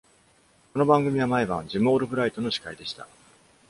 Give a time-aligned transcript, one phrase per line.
[0.73, 3.07] この番組は、毎晩ジム・オルブライトの司会でした。